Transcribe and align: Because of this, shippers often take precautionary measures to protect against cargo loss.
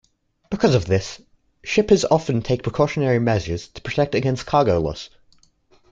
Because 0.49 0.73
of 0.73 0.85
this, 0.87 1.21
shippers 1.63 2.05
often 2.05 2.41
take 2.41 2.63
precautionary 2.63 3.19
measures 3.19 3.67
to 3.67 3.83
protect 3.83 4.15
against 4.15 4.47
cargo 4.47 4.79
loss. 4.79 5.11